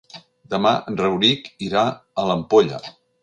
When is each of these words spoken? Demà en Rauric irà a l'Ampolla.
Demà 0.53 0.71
en 0.91 0.97
Rauric 1.01 1.51
irà 1.67 1.85
a 2.23 2.27
l'Ampolla. 2.31 2.81